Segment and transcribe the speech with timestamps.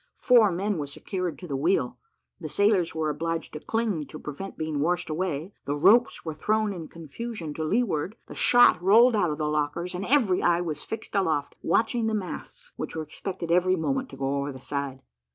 [0.17, 1.99] Four men were secured to the wheel
[2.39, 6.73] the sailors were obliged to cling, to prevent being washed away the ropes were thrown
[6.73, 10.81] in confusion to leeward the shot rolled out of the lockers, and every eye was
[10.81, 15.03] fixed aloft, watching the masts, which were expected every moment to go over the side.